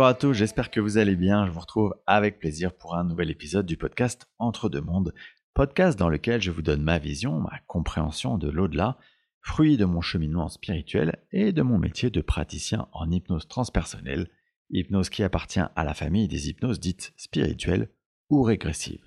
Bonjour 0.00 0.08
à 0.08 0.14
tous, 0.14 0.32
j'espère 0.32 0.70
que 0.70 0.80
vous 0.80 0.96
allez 0.96 1.14
bien. 1.14 1.44
Je 1.44 1.50
vous 1.50 1.60
retrouve 1.60 1.94
avec 2.06 2.38
plaisir 2.38 2.72
pour 2.72 2.96
un 2.96 3.04
nouvel 3.04 3.30
épisode 3.30 3.66
du 3.66 3.76
podcast 3.76 4.26
Entre 4.38 4.70
deux 4.70 4.80
mondes, 4.80 5.12
podcast 5.52 5.98
dans 5.98 6.08
lequel 6.08 6.40
je 6.40 6.50
vous 6.50 6.62
donne 6.62 6.82
ma 6.82 6.98
vision, 6.98 7.38
ma 7.38 7.58
compréhension 7.66 8.38
de 8.38 8.48
l'au-delà, 8.48 8.96
fruit 9.42 9.76
de 9.76 9.84
mon 9.84 10.00
cheminement 10.00 10.48
spirituel 10.48 11.18
et 11.32 11.52
de 11.52 11.60
mon 11.60 11.76
métier 11.76 12.08
de 12.08 12.22
praticien 12.22 12.88
en 12.92 13.10
hypnose 13.10 13.46
transpersonnelle, 13.46 14.30
hypnose 14.70 15.10
qui 15.10 15.22
appartient 15.22 15.60
à 15.60 15.84
la 15.84 15.92
famille 15.92 16.28
des 16.28 16.48
hypnoses 16.48 16.80
dites 16.80 17.12
spirituelles 17.18 17.90
ou 18.30 18.42
régressives. 18.42 19.04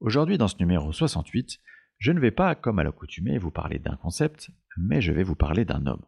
Aujourd'hui, 0.00 0.36
dans 0.36 0.48
ce 0.48 0.58
numéro 0.58 0.92
68, 0.92 1.60
je 1.98 2.10
ne 2.10 2.18
vais 2.18 2.32
pas, 2.32 2.56
comme 2.56 2.80
à 2.80 2.82
l'accoutumée, 2.82 3.38
vous 3.38 3.52
parler 3.52 3.78
d'un 3.78 3.94
concept, 3.94 4.50
mais 4.76 5.00
je 5.00 5.12
vais 5.12 5.22
vous 5.22 5.36
parler 5.36 5.64
d'un 5.64 5.86
homme. 5.86 6.04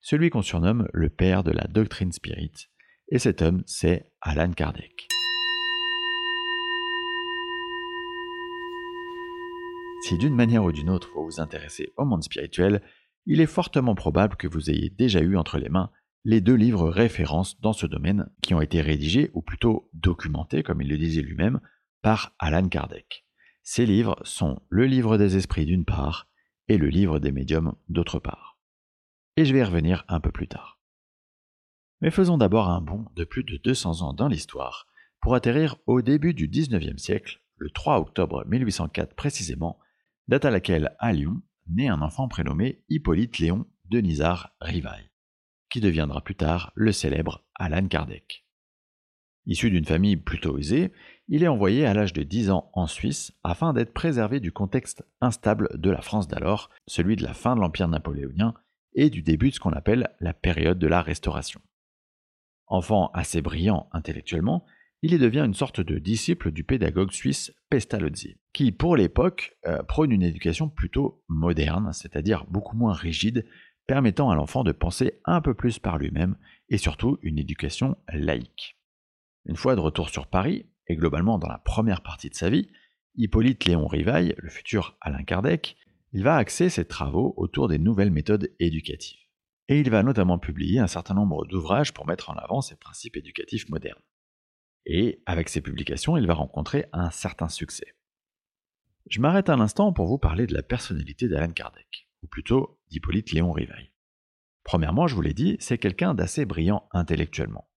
Celui 0.00 0.30
qu'on 0.30 0.42
surnomme 0.42 0.88
le 0.92 1.10
père 1.10 1.44
de 1.44 1.52
la 1.52 1.68
doctrine 1.68 2.10
spirit, 2.10 2.68
et 3.08 3.18
cet 3.18 3.42
homme, 3.42 3.62
c'est 3.66 4.10
Alan 4.20 4.52
Kardec. 4.52 5.08
Si 10.02 10.18
d'une 10.18 10.34
manière 10.34 10.64
ou 10.64 10.72
d'une 10.72 10.90
autre 10.90 11.10
vous 11.14 11.24
vous 11.24 11.40
intéressez 11.40 11.92
au 11.96 12.04
monde 12.04 12.22
spirituel, 12.22 12.82
il 13.26 13.40
est 13.40 13.46
fortement 13.46 13.94
probable 13.94 14.36
que 14.36 14.48
vous 14.48 14.70
ayez 14.70 14.90
déjà 14.90 15.20
eu 15.20 15.36
entre 15.36 15.58
les 15.58 15.70
mains 15.70 15.90
les 16.24 16.40
deux 16.40 16.54
livres 16.54 16.88
références 16.88 17.60
dans 17.60 17.72
ce 17.72 17.86
domaine 17.86 18.30
qui 18.42 18.54
ont 18.54 18.60
été 18.60 18.80
rédigés, 18.80 19.30
ou 19.34 19.42
plutôt 19.42 19.90
documentés, 19.92 20.62
comme 20.62 20.80
il 20.80 20.88
le 20.88 20.96
disait 20.96 21.22
lui-même, 21.22 21.60
par 22.02 22.34
Alan 22.38 22.66
Kardec. 22.66 23.26
Ces 23.62 23.86
livres 23.86 24.16
sont 24.24 24.60
le 24.68 24.86
livre 24.86 25.18
des 25.18 25.36
esprits 25.36 25.66
d'une 25.66 25.84
part 25.84 26.28
et 26.68 26.78
le 26.78 26.88
livre 26.88 27.18
des 27.18 27.32
médiums 27.32 27.74
d'autre 27.88 28.18
part. 28.18 28.58
Et 29.36 29.44
je 29.44 29.52
vais 29.52 29.60
y 29.60 29.64
revenir 29.64 30.04
un 30.08 30.20
peu 30.20 30.30
plus 30.30 30.48
tard. 30.48 30.73
Mais 32.04 32.10
faisons 32.10 32.36
d'abord 32.36 32.68
un 32.68 32.82
bond 32.82 33.06
de 33.16 33.24
plus 33.24 33.44
de 33.44 33.56
200 33.56 34.02
ans 34.02 34.12
dans 34.12 34.28
l'histoire 34.28 34.86
pour 35.22 35.34
atterrir 35.34 35.76
au 35.86 36.02
début 36.02 36.34
du 36.34 36.48
XIXe 36.48 37.02
siècle, 37.02 37.40
le 37.56 37.70
3 37.70 37.98
octobre 37.98 38.44
1804 38.46 39.14
précisément, 39.14 39.78
date 40.28 40.44
à 40.44 40.50
laquelle 40.50 40.94
à 40.98 41.14
Lyon 41.14 41.40
naît 41.66 41.88
un 41.88 42.02
enfant 42.02 42.28
prénommé 42.28 42.84
Hippolyte 42.90 43.38
Léon 43.38 43.64
Denisard 43.86 44.54
Rivaille, 44.60 45.08
qui 45.70 45.80
deviendra 45.80 46.20
plus 46.20 46.34
tard 46.34 46.72
le 46.74 46.92
célèbre 46.92 47.42
Alan 47.54 47.88
Kardec. 47.88 48.44
Issu 49.46 49.70
d'une 49.70 49.86
famille 49.86 50.18
plutôt 50.18 50.58
aisée, 50.58 50.92
il 51.28 51.42
est 51.42 51.48
envoyé 51.48 51.86
à 51.86 51.94
l'âge 51.94 52.12
de 52.12 52.22
10 52.22 52.50
ans 52.50 52.70
en 52.74 52.86
Suisse 52.86 53.32
afin 53.44 53.72
d'être 53.72 53.94
préservé 53.94 54.40
du 54.40 54.52
contexte 54.52 55.06
instable 55.22 55.70
de 55.72 55.88
la 55.88 56.02
France 56.02 56.28
d'alors, 56.28 56.68
celui 56.86 57.16
de 57.16 57.22
la 57.22 57.32
fin 57.32 57.56
de 57.56 57.62
l'Empire 57.62 57.88
napoléonien 57.88 58.52
et 58.92 59.08
du 59.08 59.22
début 59.22 59.48
de 59.48 59.54
ce 59.54 59.60
qu'on 59.60 59.72
appelle 59.72 60.10
la 60.20 60.34
période 60.34 60.78
de 60.78 60.86
la 60.86 61.00
Restauration. 61.00 61.62
Enfant 62.66 63.10
assez 63.14 63.42
brillant 63.42 63.88
intellectuellement, 63.92 64.64
il 65.02 65.12
y 65.12 65.18
devient 65.18 65.44
une 65.44 65.52
sorte 65.52 65.82
de 65.82 65.98
disciple 65.98 66.50
du 66.50 66.64
pédagogue 66.64 67.12
suisse 67.12 67.52
Pestalozzi, 67.68 68.38
qui 68.54 68.72
pour 68.72 68.96
l'époque 68.96 69.54
euh, 69.66 69.82
prône 69.82 70.12
une 70.12 70.22
éducation 70.22 70.70
plutôt 70.70 71.22
moderne, 71.28 71.92
c'est-à-dire 71.92 72.46
beaucoup 72.48 72.74
moins 72.74 72.94
rigide, 72.94 73.44
permettant 73.86 74.30
à 74.30 74.34
l'enfant 74.34 74.64
de 74.64 74.72
penser 74.72 75.20
un 75.26 75.42
peu 75.42 75.52
plus 75.52 75.78
par 75.78 75.98
lui-même, 75.98 76.36
et 76.70 76.78
surtout 76.78 77.18
une 77.20 77.38
éducation 77.38 77.98
laïque. 78.08 78.78
Une 79.44 79.56
fois 79.56 79.76
de 79.76 79.80
retour 79.80 80.08
sur 80.08 80.26
Paris, 80.26 80.64
et 80.86 80.96
globalement 80.96 81.38
dans 81.38 81.48
la 81.48 81.58
première 81.58 82.02
partie 82.02 82.30
de 82.30 82.34
sa 82.34 82.48
vie, 82.48 82.70
Hippolyte 83.16 83.66
Léon 83.66 83.86
Rivaille, 83.86 84.34
le 84.38 84.48
futur 84.48 84.96
Alain 85.02 85.22
Kardec, 85.22 85.76
il 86.14 86.22
va 86.22 86.36
axer 86.36 86.70
ses 86.70 86.86
travaux 86.86 87.34
autour 87.36 87.68
des 87.68 87.78
nouvelles 87.78 88.10
méthodes 88.10 88.50
éducatives 88.58 89.23
et 89.68 89.80
il 89.80 89.90
va 89.90 90.02
notamment 90.02 90.38
publier 90.38 90.78
un 90.78 90.86
certain 90.86 91.14
nombre 91.14 91.46
d'ouvrages 91.46 91.92
pour 91.92 92.06
mettre 92.06 92.30
en 92.30 92.34
avant 92.34 92.60
ses 92.60 92.76
principes 92.76 93.16
éducatifs 93.16 93.68
modernes. 93.68 94.02
Et 94.86 95.22
avec 95.26 95.48
ces 95.48 95.60
publications, 95.60 96.16
il 96.16 96.26
va 96.26 96.34
rencontrer 96.34 96.86
un 96.92 97.10
certain 97.10 97.48
succès. 97.48 97.96
Je 99.08 99.20
m'arrête 99.20 99.50
un 99.50 99.60
instant 99.60 99.92
pour 99.92 100.06
vous 100.06 100.18
parler 100.18 100.46
de 100.46 100.54
la 100.54 100.62
personnalité 100.62 101.28
d'Alan 101.28 101.52
Kardec, 101.52 102.08
ou 102.22 102.26
plutôt 102.26 102.78
d'Hippolyte 102.88 103.32
Léon 103.32 103.52
Rivail. 103.52 103.92
Premièrement, 104.62 105.06
je 105.06 105.14
vous 105.14 105.20
l'ai 105.20 105.34
dit, 105.34 105.56
c'est 105.60 105.78
quelqu'un 105.78 106.14
d'assez 106.14 106.46
brillant 106.46 106.88
intellectuellement, 106.92 107.70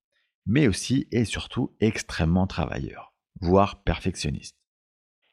mais 0.46 0.68
aussi 0.68 1.08
et 1.12 1.26
surtout 1.26 1.76
extrêmement 1.82 2.48
travailleur, 2.48 3.14
voire 3.42 3.84
perfectionniste. 3.84 4.58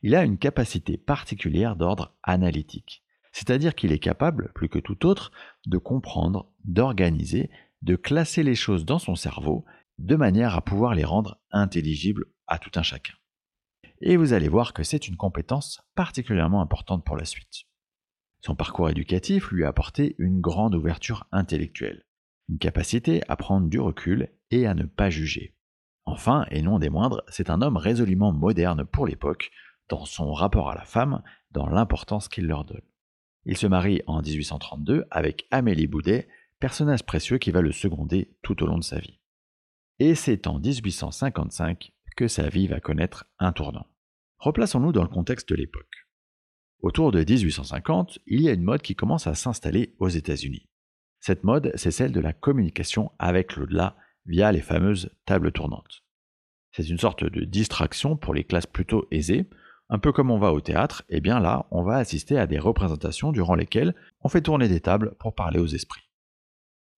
Il 0.03 0.15
a 0.15 0.25
une 0.25 0.37
capacité 0.37 0.99
particulière 0.99 1.77
d'ordre 1.77 2.17
analytique, 2.23 3.04
c'est-à-dire 3.35 3.75
qu'il 3.75 3.91
est 3.91 3.99
capable, 3.99 4.53
plus 4.55 4.69
que 4.69 4.79
tout 4.79 5.07
autre, 5.07 5.33
de 5.67 5.77
comprendre, 5.77 6.53
d'organiser, 6.63 7.51
de 7.83 7.97
classer 7.97 8.45
les 8.45 8.55
choses 8.55 8.85
dans 8.85 9.01
son 9.01 9.17
cerveau, 9.17 9.65
de 9.99 10.15
manière 10.15 10.55
à 10.55 10.63
pouvoir 10.63 10.95
les 10.95 11.03
rendre 11.03 11.41
intelligibles 11.51 12.27
à 12.47 12.61
tout 12.61 12.71
un 12.77 12.85
chacun. 12.85 13.15
Et 14.01 14.17
vous 14.17 14.35
allez 14.35 14.49
voir 14.49 14.73
que 14.73 14.85
c'est 14.85 15.09
une 15.09 15.17
compétence 15.17 15.83
particulièrement 15.97 16.63
importante 16.63 17.05
pour 17.05 17.17
la 17.17 17.25
suite. 17.25 17.65
Son 18.41 18.55
parcours 18.55 18.89
éducatif 18.89 19.51
lui 19.51 19.65
a 19.65 19.69
apporté 19.69 20.15
une 20.19 20.41
grande 20.41 20.77
ouverture 20.77 21.27
intellectuelle, 21.33 22.05
une 22.49 22.59
capacité 22.59 23.21
à 23.29 23.35
prendre 23.35 23.69
du 23.69 23.81
recul 23.81 24.31
et 24.53 24.69
à 24.69 24.75
ne 24.75 24.85
pas 24.85 25.11
juger. 25.11 25.57
Enfin, 26.05 26.47
et 26.53 26.63
non 26.63 26.79
des 26.79 26.89
moindres, 26.89 27.25
c'est 27.27 27.51
un 27.51 27.63
homme 27.63 27.79
résolument 27.79 28.33
moderne 28.33 28.85
pour 28.85 29.09
l'époque, 29.09 29.51
dans 29.89 30.05
son 30.05 30.33
rapport 30.33 30.71
à 30.71 30.77
la 30.77 30.85
femme, 30.85 31.21
dans 31.51 31.67
l'importance 31.67 32.29
qu'il 32.29 32.47
leur 32.47 32.65
donne. 32.65 32.83
Il 33.47 33.57
se 33.57 33.67
marie 33.67 34.03
en 34.07 34.23
1832 34.23 35.05
avec 35.11 35.47
Amélie 35.51 35.87
Boudet, 35.87 36.29
personnage 36.61 37.05
précieux 37.05 37.39
qui 37.39 37.51
va 37.51 37.61
le 37.61 37.73
seconder 37.73 38.37
tout 38.43 38.63
au 38.63 38.67
long 38.67 38.79
de 38.79 38.85
sa 38.85 38.99
vie. 38.99 39.21
Et 39.99 40.15
c'est 40.15 40.47
en 40.47 40.59
1855 40.59 41.93
que 42.17 42.29
sa 42.29 42.49
vie 42.49 42.67
va 42.67 42.81
connaître 42.81 43.27
un 43.39 43.53
tournant. 43.53 43.87
Replaçons-nous 44.39 44.93
dans 44.93 45.03
le 45.03 45.09
contexte 45.09 45.49
de 45.49 45.55
l'époque. 45.55 46.07
Autour 46.81 47.13
de 47.13 47.21
1850, 47.21 48.19
il 48.27 48.43
y 48.43 48.49
a 48.49 48.53
une 48.53 48.63
mode 48.63 48.83
qui 48.83 48.95
commence 48.95 49.27
à 49.27 49.35
s'installer 49.35 49.95
aux 49.99 50.09
États-Unis. 50.09 50.69
Cette 51.21 51.45
mode, 51.45 51.73
c'est 51.77 51.91
celle 51.91 52.13
de 52.13 52.21
la 52.21 52.33
communication 52.33 53.13
avec 53.19 53.57
l'au-delà 53.57 53.97
via 54.27 54.53
les 54.53 54.61
fameuses 54.61 55.11
tables 55.25 55.53
tournantes. 55.53 56.05
C'est 56.73 56.89
une 56.89 56.99
sorte 56.99 57.25
de 57.25 57.45
distraction 57.45 58.17
pour 58.17 58.35
les 58.35 58.45
classes 58.45 58.67
plutôt 58.67 59.07
aisées, 59.11 59.49
un 59.95 60.01
peu 60.01 60.11
comme 60.11 60.33
on 60.33 60.39
va 60.39 60.53
au 60.53 60.61
théâtre, 60.61 61.05
et 61.09 61.19
eh 61.19 61.21
bien 61.21 61.39
là, 61.39 61.67
on 61.71 61.85
va 61.85 61.99
assister 61.99 62.37
à 62.37 62.49
des 62.49 62.59
représentations 62.59 63.31
durant 63.31 63.55
lesquelles 63.55 63.95
on 64.23 64.29
fait 64.29 64.41
tourner 64.41 64.67
des 64.67 64.81
tables 64.81 65.15
pour 65.21 65.37
parler 65.37 65.61
aux 65.61 65.69
esprits. 65.69 66.11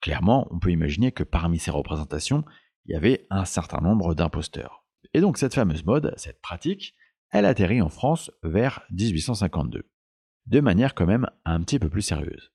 Clairement, 0.00 0.48
on 0.50 0.58
peut 0.58 0.70
imaginer 0.70 1.12
que 1.12 1.22
parmi 1.22 1.58
ces 1.58 1.70
représentations, 1.70 2.42
il 2.86 2.92
y 2.92 2.96
avait 2.96 3.26
un 3.28 3.44
certain 3.44 3.82
nombre 3.82 4.14
d'imposteurs. 4.14 4.86
Et 5.12 5.20
donc 5.20 5.36
cette 5.36 5.52
fameuse 5.52 5.84
mode, 5.84 6.14
cette 6.16 6.40
pratique, 6.40 6.94
elle 7.30 7.44
atterrit 7.44 7.82
en 7.82 7.90
France 7.90 8.30
vers 8.42 8.80
1852, 8.92 9.90
de 10.46 10.60
manière 10.60 10.94
quand 10.94 11.06
même 11.06 11.28
un 11.44 11.60
petit 11.60 11.78
peu 11.78 11.90
plus 11.90 12.00
sérieuse. 12.00 12.50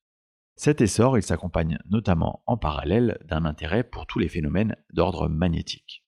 Cet 0.56 0.82
essor, 0.82 1.20
il 1.20 1.24
s'accompagne 1.24 1.78
notamment 1.88 2.42
en 2.48 2.58
parallèle 2.58 3.20
d'un 3.26 3.46
intérêt 3.46 3.84
pour 3.84 4.08
tous 4.08 4.18
les 4.18 4.28
phénomènes 4.28 4.76
d'ordre 4.92 5.30
magnétique. 5.30 6.04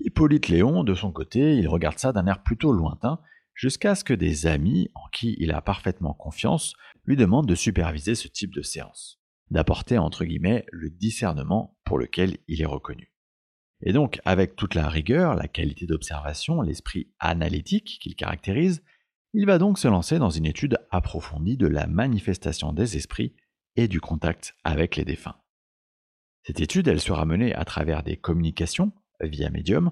Hippolyte 0.00 0.48
Léon, 0.48 0.84
de 0.84 0.94
son 0.94 1.12
côté, 1.12 1.56
il 1.56 1.68
regarde 1.68 1.98
ça 1.98 2.14
d'un 2.14 2.26
air 2.26 2.42
plutôt 2.42 2.72
lointain 2.72 3.20
jusqu'à 3.58 3.96
ce 3.96 4.04
que 4.04 4.14
des 4.14 4.46
amis, 4.46 4.88
en 4.94 5.08
qui 5.08 5.36
il 5.38 5.50
a 5.50 5.60
parfaitement 5.60 6.14
confiance, 6.14 6.74
lui 7.04 7.16
demandent 7.16 7.48
de 7.48 7.56
superviser 7.56 8.14
ce 8.14 8.28
type 8.28 8.54
de 8.54 8.62
séance, 8.62 9.20
d'apporter 9.50 9.98
entre 9.98 10.24
guillemets 10.24 10.64
le 10.70 10.90
discernement 10.90 11.76
pour 11.84 11.98
lequel 11.98 12.38
il 12.46 12.62
est 12.62 12.66
reconnu. 12.66 13.12
Et 13.82 13.92
donc, 13.92 14.20
avec 14.24 14.54
toute 14.54 14.74
la 14.74 14.88
rigueur, 14.88 15.34
la 15.34 15.48
qualité 15.48 15.86
d'observation, 15.86 16.62
l'esprit 16.62 17.12
analytique 17.18 17.98
qu'il 18.00 18.14
caractérise, 18.14 18.82
il 19.34 19.44
va 19.44 19.58
donc 19.58 19.78
se 19.78 19.88
lancer 19.88 20.18
dans 20.18 20.30
une 20.30 20.46
étude 20.46 20.78
approfondie 20.90 21.56
de 21.56 21.66
la 21.66 21.86
manifestation 21.86 22.72
des 22.72 22.96
esprits 22.96 23.34
et 23.76 23.88
du 23.88 24.00
contact 24.00 24.54
avec 24.62 24.94
les 24.94 25.04
défunts. 25.04 25.36
Cette 26.44 26.60
étude, 26.60 26.88
elle 26.88 27.00
sera 27.00 27.24
menée 27.24 27.54
à 27.54 27.64
travers 27.64 28.02
des 28.02 28.16
communications 28.16 28.92
via 29.20 29.50
médium 29.50 29.90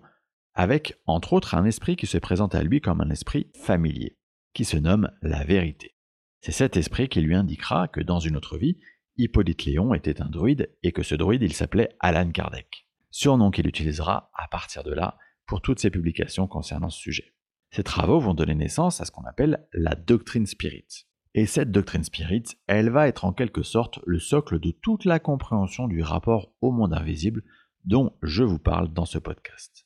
avec 0.57 0.99
entre 1.07 1.35
autres 1.35 1.55
un 1.55 1.67
esprit 1.67 1.97
qui 1.97 2.07
se 2.07 2.19
présente 2.19 2.55
à 2.55 2.63
lui 2.63 2.81
comme 2.81 3.03
un 3.03 3.11
esprit 3.11 3.51
familier, 3.55 4.17
qui 4.55 4.65
se 4.65 4.79
nomme 4.79 5.11
la 5.23 5.45
vérité. 5.45 5.95
C'est 6.41 6.53
cet 6.53 6.77
esprit 6.77 7.09
qui 7.09 7.21
lui 7.21 7.35
indiquera 7.35 7.89
que 7.89 8.01
dans 8.01 8.19
une 8.19 8.37
autre 8.37 8.57
vie, 8.57 8.79
Hippolyte 9.19 9.65
Léon 9.65 9.95
était 9.95 10.23
un 10.23 10.29
druide 10.29 10.75
et 10.83 10.93
que 10.93 11.03
ce 11.03 11.15
druide 11.15 11.43
il 11.43 11.53
s'appelait 11.53 11.91
Alan 12.01 12.31
Kardec, 12.31 12.89
surnom 13.11 13.51
qu'il 13.51 13.67
utilisera 13.67 14.31
à 14.35 14.49
partir 14.49 14.83
de 14.83 14.93
là 14.93 15.19
pour 15.47 15.61
toutes 15.61 15.79
ses 15.79 15.91
publications 15.91 16.47
concernant 16.47 16.91
ce 16.91 17.01
sujet. 17.01 17.35
Ces 17.71 17.85
travaux 17.85 18.19
vont 18.19 18.35
donner 18.35 18.55
naissance 18.55 19.01
à 19.01 19.05
ce 19.05 19.11
qu'on 19.11 19.25
appelle 19.25 19.67
la 19.73 19.95
doctrine 19.95 20.47
spirit. 20.47 21.07
Et 21.35 21.45
cette 21.45 21.71
doctrine 21.71 22.05
spirit, 22.05 22.45
elle 22.67 22.89
va 22.89 23.09
être 23.09 23.27
en 23.27 23.33
quelque 23.35 23.63
sorte 23.63 24.01
le 24.07 24.19
socle 24.19 24.59
de 24.59 24.71
toute 24.71 25.05
la 25.05 25.19
compréhension 25.19 25.87
du 25.87 26.03
rapport 26.03 26.55
au 26.63 26.71
monde 26.71 26.95
invisible 26.95 27.43
dont 27.85 28.17
je 28.23 28.43
vous 28.43 28.59
parle 28.59 28.93
dans 28.93 29.05
ce 29.05 29.19
podcast. 29.19 29.86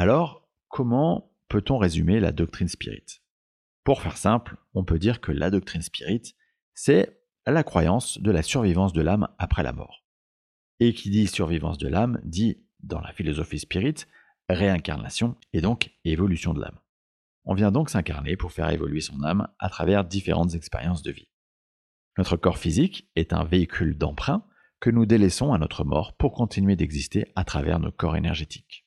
Alors, 0.00 0.48
comment 0.68 1.30
peut-on 1.50 1.76
résumer 1.76 2.20
la 2.20 2.32
doctrine 2.32 2.68
spirit? 2.68 3.20
Pour 3.84 4.00
faire 4.00 4.16
simple, 4.16 4.56
on 4.72 4.82
peut 4.82 4.98
dire 4.98 5.20
que 5.20 5.30
la 5.30 5.50
doctrine 5.50 5.82
spirit, 5.82 6.22
c'est 6.72 7.20
la 7.44 7.62
croyance 7.62 8.18
de 8.18 8.30
la 8.30 8.42
survivance 8.42 8.94
de 8.94 9.02
l'âme 9.02 9.28
après 9.36 9.62
la 9.62 9.74
mort. 9.74 10.06
Et 10.78 10.94
qui 10.94 11.10
dit 11.10 11.26
survivance 11.26 11.76
de 11.76 11.86
l'âme 11.86 12.18
dit, 12.24 12.64
dans 12.82 13.02
la 13.02 13.12
philosophie 13.12 13.58
spirit, 13.58 14.06
réincarnation 14.48 15.36
et 15.52 15.60
donc 15.60 15.90
évolution 16.06 16.54
de 16.54 16.62
l'âme. 16.62 16.80
On 17.44 17.52
vient 17.52 17.70
donc 17.70 17.90
s'incarner 17.90 18.38
pour 18.38 18.52
faire 18.52 18.70
évoluer 18.70 19.02
son 19.02 19.22
âme 19.22 19.48
à 19.58 19.68
travers 19.68 20.06
différentes 20.06 20.54
expériences 20.54 21.02
de 21.02 21.12
vie. 21.12 21.28
Notre 22.16 22.38
corps 22.38 22.56
physique 22.56 23.10
est 23.16 23.34
un 23.34 23.44
véhicule 23.44 23.98
d'emprunt 23.98 24.46
que 24.80 24.88
nous 24.88 25.04
délaissons 25.04 25.52
à 25.52 25.58
notre 25.58 25.84
mort 25.84 26.16
pour 26.16 26.32
continuer 26.32 26.74
d'exister 26.74 27.30
à 27.36 27.44
travers 27.44 27.80
nos 27.80 27.92
corps 27.92 28.16
énergétiques. 28.16 28.79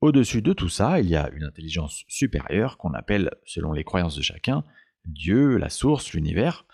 Au-dessus 0.00 0.40
de 0.40 0.54
tout 0.54 0.70
ça, 0.70 0.98
il 1.00 1.10
y 1.10 1.16
a 1.16 1.30
une 1.30 1.44
intelligence 1.44 2.04
supérieure 2.08 2.78
qu'on 2.78 2.94
appelle, 2.94 3.30
selon 3.44 3.72
les 3.72 3.84
croyances 3.84 4.16
de 4.16 4.22
chacun, 4.22 4.64
Dieu, 5.04 5.58
la 5.58 5.68
source, 5.68 6.12
l'univers, 6.14 6.64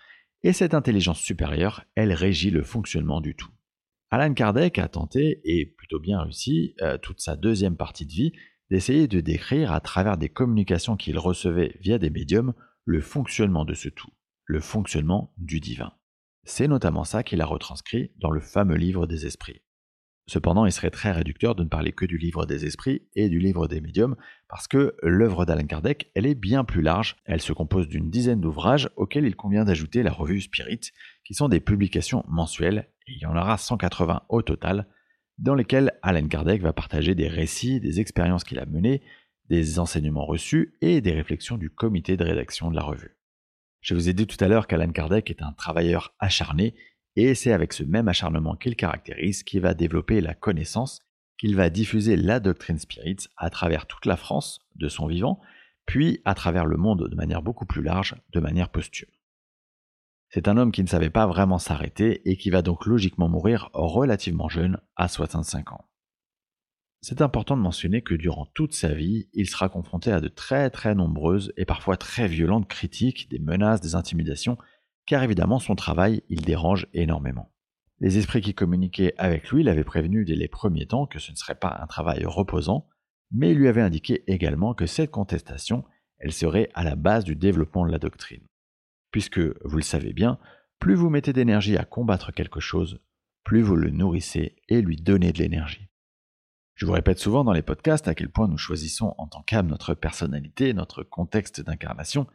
et 0.44 0.52
cette 0.52 0.74
intelligence 0.74 1.20
supérieure, 1.20 1.84
elle 1.96 2.12
régit 2.12 2.50
le 2.50 2.62
fonctionnement 2.62 3.20
du 3.20 3.34
tout. 3.34 3.50
Alan 4.10 4.32
Kardec 4.32 4.78
a 4.78 4.86
tenté, 4.86 5.40
et 5.44 5.66
plutôt 5.66 5.98
bien 5.98 6.20
réussi, 6.20 6.76
euh, 6.82 6.98
toute 6.98 7.20
sa 7.20 7.34
deuxième 7.34 7.76
partie 7.76 8.06
de 8.06 8.12
vie, 8.12 8.32
d'essayer 8.70 9.08
de 9.08 9.20
décrire 9.20 9.72
à 9.72 9.80
travers 9.80 10.16
des 10.18 10.28
communications 10.28 10.96
qu'il 10.96 11.18
recevait 11.18 11.76
via 11.80 11.98
des 11.98 12.10
médiums 12.10 12.54
le 12.84 13.00
fonctionnement 13.00 13.64
de 13.64 13.74
ce 13.74 13.88
tout, 13.88 14.12
le 14.44 14.60
fonctionnement 14.60 15.32
du 15.36 15.58
divin. 15.58 15.92
C'est 16.44 16.68
notamment 16.68 17.02
ça 17.02 17.24
qu'il 17.24 17.40
a 17.40 17.46
retranscrit 17.46 18.12
dans 18.18 18.30
le 18.30 18.40
fameux 18.40 18.76
livre 18.76 19.08
des 19.08 19.26
esprits. 19.26 19.62
Cependant, 20.28 20.66
il 20.66 20.72
serait 20.72 20.90
très 20.90 21.12
réducteur 21.12 21.54
de 21.54 21.62
ne 21.62 21.68
parler 21.68 21.92
que 21.92 22.04
du 22.04 22.18
livre 22.18 22.46
des 22.46 22.66
esprits 22.66 23.02
et 23.14 23.28
du 23.28 23.38
livre 23.38 23.68
des 23.68 23.80
médiums, 23.80 24.16
parce 24.48 24.66
que 24.66 24.96
l'œuvre 25.02 25.44
d'Alan 25.44 25.66
Kardec, 25.66 26.10
elle 26.16 26.26
est 26.26 26.34
bien 26.34 26.64
plus 26.64 26.82
large, 26.82 27.16
elle 27.26 27.40
se 27.40 27.52
compose 27.52 27.86
d'une 27.86 28.10
dizaine 28.10 28.40
d'ouvrages 28.40 28.90
auxquels 28.96 29.24
il 29.24 29.36
convient 29.36 29.64
d'ajouter 29.64 30.02
la 30.02 30.10
revue 30.10 30.40
Spirit, 30.40 30.80
qui 31.24 31.34
sont 31.34 31.48
des 31.48 31.60
publications 31.60 32.24
mensuelles, 32.26 32.88
et 33.06 33.12
il 33.12 33.18
y 33.18 33.26
en 33.26 33.36
aura 33.36 33.56
180 33.56 34.22
au 34.28 34.42
total, 34.42 34.88
dans 35.38 35.54
lesquels 35.54 35.92
Alan 36.02 36.26
Kardec 36.26 36.60
va 36.60 36.72
partager 36.72 37.14
des 37.14 37.28
récits, 37.28 37.78
des 37.78 38.00
expériences 38.00 38.42
qu'il 38.42 38.58
a 38.58 38.66
menées, 38.66 39.02
des 39.48 39.78
enseignements 39.78 40.26
reçus 40.26 40.76
et 40.80 41.00
des 41.00 41.12
réflexions 41.12 41.56
du 41.56 41.70
comité 41.70 42.16
de 42.16 42.24
rédaction 42.24 42.70
de 42.70 42.76
la 42.76 42.82
revue. 42.82 43.16
Je 43.80 43.94
vous 43.94 44.08
ai 44.08 44.12
dit 44.12 44.26
tout 44.26 44.42
à 44.42 44.48
l'heure 44.48 44.66
qu'Alan 44.66 44.90
Kardec 44.90 45.30
est 45.30 45.42
un 45.42 45.52
travailleur 45.52 46.16
acharné, 46.18 46.74
et 47.16 47.34
c'est 47.34 47.52
avec 47.52 47.72
ce 47.72 47.82
même 47.82 48.08
acharnement 48.08 48.56
qu'il 48.56 48.76
caractérise 48.76 49.42
qu'il 49.42 49.60
va 49.60 49.74
développer 49.74 50.20
la 50.20 50.34
connaissance, 50.34 51.00
qu'il 51.38 51.56
va 51.56 51.70
diffuser 51.70 52.16
la 52.16 52.40
doctrine 52.40 52.78
spirit 52.78 53.16
à 53.36 53.50
travers 53.50 53.86
toute 53.86 54.06
la 54.06 54.16
France 54.16 54.60
de 54.76 54.88
son 54.88 55.06
vivant, 55.06 55.40
puis 55.86 56.20
à 56.24 56.34
travers 56.34 56.66
le 56.66 56.76
monde 56.76 57.08
de 57.08 57.16
manière 57.16 57.42
beaucoup 57.42 57.66
plus 57.66 57.82
large, 57.82 58.16
de 58.32 58.40
manière 58.40 58.68
posthume. 58.68 59.08
C'est 60.28 60.48
un 60.48 60.56
homme 60.56 60.72
qui 60.72 60.82
ne 60.82 60.88
savait 60.88 61.10
pas 61.10 61.26
vraiment 61.26 61.58
s'arrêter 61.58 62.28
et 62.28 62.36
qui 62.36 62.50
va 62.50 62.62
donc 62.62 62.84
logiquement 62.86 63.28
mourir 63.28 63.70
relativement 63.72 64.48
jeune, 64.48 64.78
à 64.96 65.08
65 65.08 65.72
ans. 65.72 65.84
C'est 67.00 67.22
important 67.22 67.56
de 67.56 67.62
mentionner 67.62 68.02
que 68.02 68.14
durant 68.14 68.46
toute 68.46 68.74
sa 68.74 68.92
vie, 68.92 69.28
il 69.32 69.48
sera 69.48 69.68
confronté 69.68 70.10
à 70.10 70.20
de 70.20 70.28
très 70.28 70.70
très 70.70 70.94
nombreuses 70.94 71.52
et 71.56 71.64
parfois 71.64 71.96
très 71.96 72.26
violentes 72.26 72.66
critiques, 72.66 73.28
des 73.30 73.38
menaces, 73.38 73.80
des 73.80 73.94
intimidations, 73.94 74.58
car 75.06 75.22
évidemment 75.22 75.58
son 75.58 75.74
travail, 75.74 76.22
il 76.28 76.42
dérange 76.42 76.86
énormément. 76.92 77.52
Les 78.00 78.18
esprits 78.18 78.42
qui 78.42 78.54
communiquaient 78.54 79.14
avec 79.16 79.50
lui 79.50 79.62
l'avaient 79.62 79.84
prévenu 79.84 80.24
dès 80.24 80.34
les 80.34 80.48
premiers 80.48 80.86
temps 80.86 81.06
que 81.06 81.18
ce 81.18 81.30
ne 81.30 81.36
serait 81.36 81.54
pas 81.54 81.78
un 81.80 81.86
travail 81.86 82.24
reposant, 82.24 82.86
mais 83.30 83.52
il 83.52 83.58
lui 83.58 83.68
avait 83.68 83.80
indiqué 83.80 84.22
également 84.26 84.74
que 84.74 84.86
cette 84.86 85.10
contestation, 85.10 85.84
elle 86.18 86.32
serait 86.32 86.68
à 86.74 86.84
la 86.84 86.96
base 86.96 87.24
du 87.24 87.36
développement 87.36 87.86
de 87.86 87.92
la 87.92 87.98
doctrine 87.98 88.46
puisque, 89.16 89.40
vous 89.64 89.78
le 89.78 89.82
savez 89.82 90.12
bien, 90.12 90.38
plus 90.78 90.94
vous 90.94 91.08
mettez 91.08 91.32
d'énergie 91.32 91.78
à 91.78 91.86
combattre 91.86 92.32
quelque 92.32 92.60
chose, 92.60 93.00
plus 93.44 93.62
vous 93.62 93.74
le 93.74 93.88
nourrissez 93.88 94.56
et 94.68 94.82
lui 94.82 94.96
donnez 94.96 95.32
de 95.32 95.38
l'énergie. 95.38 95.88
Je 96.74 96.84
vous 96.84 96.92
répète 96.92 97.18
souvent 97.18 97.42
dans 97.42 97.54
les 97.54 97.62
podcasts 97.62 98.08
à 98.08 98.14
quel 98.14 98.28
point 98.28 98.46
nous 98.46 98.58
choisissons 98.58 99.14
en 99.16 99.26
tant 99.26 99.40
qu'âme 99.40 99.68
notre 99.68 99.94
personnalité, 99.94 100.74
notre 100.74 101.02
contexte 101.02 101.62
d'incarnation, 101.62 102.26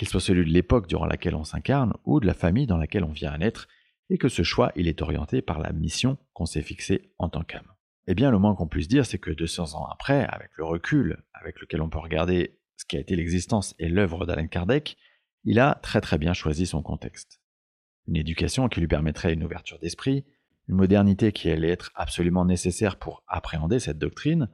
qu'il 0.00 0.08
soit 0.08 0.18
celui 0.18 0.46
de 0.46 0.50
l'époque 0.50 0.86
durant 0.86 1.04
laquelle 1.04 1.34
on 1.34 1.44
s'incarne 1.44 1.92
ou 2.06 2.20
de 2.20 2.26
la 2.26 2.32
famille 2.32 2.66
dans 2.66 2.78
laquelle 2.78 3.04
on 3.04 3.12
vient 3.12 3.32
à 3.32 3.36
naître, 3.36 3.68
et 4.08 4.16
que 4.16 4.30
ce 4.30 4.42
choix 4.42 4.72
est 4.74 5.02
orienté 5.02 5.42
par 5.42 5.58
la 5.58 5.72
mission 5.72 6.16
qu'on 6.32 6.46
s'est 6.46 6.62
fixée 6.62 7.12
en 7.18 7.28
tant 7.28 7.42
qu'âme. 7.42 7.70
Eh 8.06 8.14
bien, 8.14 8.30
le 8.30 8.38
moins 8.38 8.54
qu'on 8.54 8.66
puisse 8.66 8.88
dire, 8.88 9.04
c'est 9.04 9.18
que 9.18 9.30
200 9.30 9.74
ans 9.74 9.84
après, 9.84 10.24
avec 10.24 10.52
le 10.56 10.64
recul 10.64 11.22
avec 11.34 11.60
lequel 11.60 11.82
on 11.82 11.90
peut 11.90 11.98
regarder 11.98 12.58
ce 12.78 12.86
qui 12.86 12.96
a 12.96 13.00
été 13.00 13.14
l'existence 13.14 13.74
et 13.78 13.90
l'œuvre 13.90 14.24
d'Alain 14.24 14.46
Kardec, 14.46 14.96
il 15.44 15.60
a 15.60 15.78
très 15.82 16.00
très 16.00 16.16
bien 16.16 16.32
choisi 16.32 16.64
son 16.64 16.80
contexte. 16.80 17.42
Une 18.08 18.16
éducation 18.16 18.70
qui 18.70 18.80
lui 18.80 18.88
permettrait 18.88 19.34
une 19.34 19.44
ouverture 19.44 19.78
d'esprit, 19.80 20.24
une 20.70 20.76
modernité 20.76 21.30
qui 21.30 21.50
allait 21.50 21.68
être 21.68 21.92
absolument 21.94 22.46
nécessaire 22.46 22.96
pour 22.96 23.22
appréhender 23.28 23.78
cette 23.78 23.98
doctrine, 23.98 24.48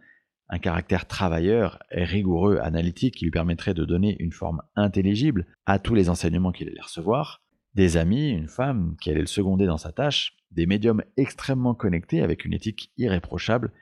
un 0.48 0.58
caractère 0.58 1.06
travailleur 1.06 1.78
rigoureux, 1.90 2.58
analytique 2.58 3.16
qui 3.16 3.24
lui 3.24 3.30
permettrait 3.30 3.74
de 3.74 3.84
donner 3.84 4.16
une 4.20 4.32
forme 4.32 4.62
intelligible 4.76 5.46
à 5.66 5.78
tous 5.78 5.94
les 5.94 6.08
enseignements 6.08 6.52
qu'il 6.52 6.68
allait 6.68 6.80
recevoir, 6.80 7.42
des 7.74 7.96
amis, 7.96 8.30
une 8.30 8.48
femme 8.48 8.96
qui 9.00 9.10
allait 9.10 9.20
le 9.20 9.26
seconder 9.26 9.66
dans 9.66 9.76
sa 9.76 9.92
tâche, 9.92 10.36
des 10.50 10.66
médiums 10.66 11.02
extrêmement 11.16 11.74
connectés 11.74 12.22
avec 12.22 12.44
une 12.44 12.54
éthique 12.54 12.90
irréprochable 12.96 13.72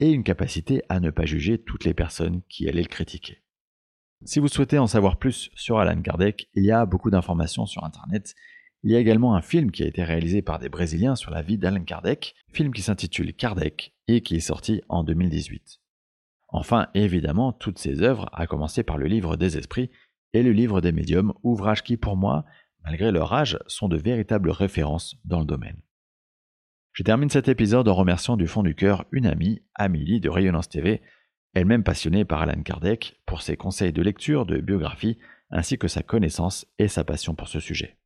et 0.00 0.10
une 0.10 0.22
capacité 0.22 0.82
à 0.88 1.00
ne 1.00 1.10
pas 1.10 1.24
juger 1.24 1.58
toutes 1.58 1.84
les 1.84 1.94
personnes 1.94 2.42
qui 2.48 2.68
allaient 2.68 2.82
le 2.82 2.88
critiquer. 2.88 3.42
Si 4.24 4.40
vous 4.40 4.48
souhaitez 4.48 4.78
en 4.78 4.86
savoir 4.86 5.16
plus 5.16 5.50
sur 5.54 5.78
Alan 5.78 6.00
Kardec, 6.02 6.48
il 6.54 6.64
y 6.64 6.72
a 6.72 6.84
beaucoup 6.86 7.10
d'informations 7.10 7.66
sur 7.66 7.84
Internet. 7.84 8.34
Il 8.82 8.90
y 8.90 8.96
a 8.96 8.98
également 8.98 9.34
un 9.34 9.42
film 9.42 9.70
qui 9.70 9.82
a 9.82 9.86
été 9.86 10.04
réalisé 10.04 10.42
par 10.42 10.58
des 10.58 10.68
Brésiliens 10.68 11.16
sur 11.16 11.30
la 11.30 11.42
vie 11.42 11.56
d'Alan 11.56 11.84
Kardec, 11.84 12.34
film 12.52 12.72
qui 12.72 12.82
s'intitule 12.82 13.32
Kardec 13.32 13.94
et 14.08 14.20
qui 14.22 14.36
est 14.36 14.40
sorti 14.40 14.82
en 14.88 15.04
2018. 15.04 15.80
Enfin, 16.48 16.88
évidemment, 16.94 17.52
toutes 17.52 17.78
ces 17.78 18.02
œuvres, 18.02 18.28
à 18.32 18.46
commencer 18.46 18.82
par 18.82 18.98
le 18.98 19.06
livre 19.06 19.36
des 19.36 19.58
esprits 19.58 19.90
et 20.32 20.42
le 20.42 20.52
livre 20.52 20.80
des 20.80 20.92
médiums, 20.92 21.34
ouvrages 21.42 21.82
qui, 21.82 21.96
pour 21.96 22.16
moi, 22.16 22.44
malgré 22.84 23.12
leur 23.12 23.32
âge, 23.32 23.58
sont 23.66 23.88
de 23.88 23.96
véritables 23.96 24.50
références 24.50 25.16
dans 25.24 25.40
le 25.40 25.46
domaine. 25.46 25.80
Je 26.92 27.02
termine 27.02 27.30
cet 27.30 27.48
épisode 27.48 27.88
en 27.88 27.94
remerciant 27.94 28.36
du 28.36 28.46
fond 28.46 28.62
du 28.62 28.74
cœur 28.74 29.04
une 29.12 29.26
amie, 29.26 29.62
Amélie 29.74 30.20
de 30.20 30.30
Rayonnance 30.30 30.68
TV, 30.68 31.02
elle-même 31.54 31.84
passionnée 31.84 32.24
par 32.24 32.42
Alan 32.42 32.62
Kardec 32.62 33.20
pour 33.26 33.42
ses 33.42 33.56
conseils 33.56 33.92
de 33.92 34.02
lecture, 34.02 34.46
de 34.46 34.58
biographie, 34.60 35.18
ainsi 35.50 35.78
que 35.78 35.88
sa 35.88 36.02
connaissance 36.02 36.66
et 36.78 36.88
sa 36.88 37.04
passion 37.04 37.34
pour 37.34 37.48
ce 37.48 37.60
sujet. 37.60 37.98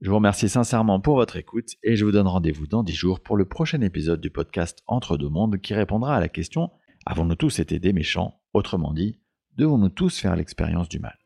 Je 0.00 0.10
vous 0.10 0.16
remercie 0.16 0.48
sincèrement 0.48 1.00
pour 1.00 1.16
votre 1.16 1.36
écoute 1.36 1.70
et 1.82 1.96
je 1.96 2.04
vous 2.04 2.12
donne 2.12 2.28
rendez-vous 2.28 2.66
dans 2.68 2.84
10 2.84 2.94
jours 2.94 3.20
pour 3.20 3.36
le 3.36 3.46
prochain 3.46 3.80
épisode 3.80 4.20
du 4.20 4.30
podcast 4.30 4.82
Entre 4.86 5.16
deux 5.16 5.28
mondes 5.28 5.60
qui 5.60 5.74
répondra 5.74 6.16
à 6.16 6.20
la 6.20 6.28
question 6.28 6.70
Avons-nous 7.06 7.36
tous 7.36 7.58
été 7.58 7.78
des 7.78 7.92
méchants 7.92 8.40
Autrement 8.52 8.92
dit, 8.92 9.20
devons-nous 9.56 9.88
tous 9.90 10.18
faire 10.18 10.36
l'expérience 10.36 10.88
du 10.88 10.98
mal? 10.98 11.18